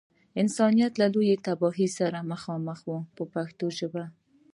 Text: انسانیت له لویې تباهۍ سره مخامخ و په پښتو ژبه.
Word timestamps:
انسانیت 0.41 0.93
له 1.01 1.07
لویې 1.13 1.35
تباهۍ 1.45 1.87
سره 1.99 2.27
مخامخ 2.31 2.79
و 2.85 2.93
په 3.15 3.23
پښتو 3.33 3.65
ژبه. 3.77 4.03